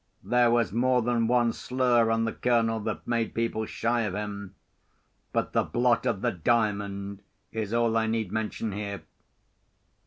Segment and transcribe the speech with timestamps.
[0.23, 4.55] There was more than one slur on the Colonel that made people shy of him;
[5.31, 9.03] but the blot of the Diamond is all I need mention here.